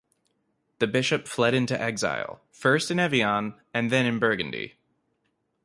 The 0.79 0.87
bishop 0.87 1.27
fled 1.27 1.53
into 1.53 1.79
exile, 1.79 2.41
first 2.51 2.89
in 2.89 2.97
Evian, 2.97 3.53
and 3.71 3.91
then 3.91 4.07
in 4.07 4.17
Burgundy. 4.17 4.77